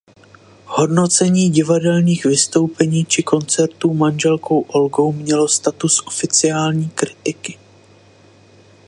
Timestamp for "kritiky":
6.89-7.57